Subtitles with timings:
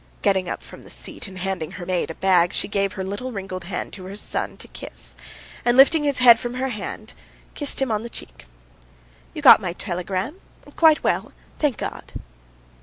[0.23, 3.31] Getting up from the seat and handing her maid a bag, she gave her little
[3.31, 5.15] wrinkled hand to her son to kiss,
[5.63, 7.13] and lifting his head from her hand,
[7.53, 8.45] kissed him on the cheek.
[9.35, 10.37] "You got my telegram?
[10.75, 11.33] Quite well?
[11.59, 12.13] Thank God."